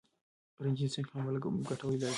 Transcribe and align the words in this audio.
رنجیت 0.63 0.91
سنګ 0.93 1.07
هم 1.11 1.21
خپله 1.25 1.39
ګټه 1.69 1.85
لیدله. 1.89 2.09